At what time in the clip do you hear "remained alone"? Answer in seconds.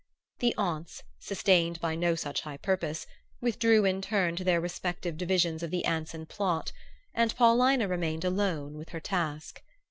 7.87-8.79